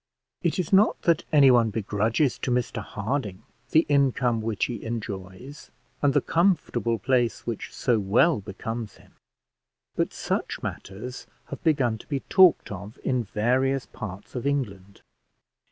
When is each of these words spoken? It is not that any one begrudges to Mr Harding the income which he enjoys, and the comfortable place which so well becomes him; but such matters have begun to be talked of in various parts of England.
It 0.41 0.57
is 0.57 0.73
not 0.73 0.99
that 1.03 1.25
any 1.31 1.51
one 1.51 1.69
begrudges 1.69 2.39
to 2.39 2.49
Mr 2.49 2.81
Harding 2.83 3.43
the 3.69 3.85
income 3.87 4.41
which 4.41 4.65
he 4.65 4.83
enjoys, 4.83 5.69
and 6.01 6.15
the 6.15 6.21
comfortable 6.21 6.97
place 6.97 7.45
which 7.45 7.71
so 7.71 7.99
well 7.99 8.39
becomes 8.41 8.95
him; 8.95 9.13
but 9.95 10.11
such 10.11 10.63
matters 10.63 11.27
have 11.49 11.63
begun 11.63 11.99
to 11.99 12.07
be 12.07 12.21
talked 12.21 12.71
of 12.71 12.97
in 13.03 13.25
various 13.25 13.85
parts 13.85 14.33
of 14.33 14.47
England. 14.47 15.03